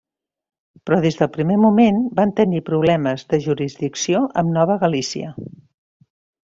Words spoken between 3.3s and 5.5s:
de jurisdicció amb Nova Galícia.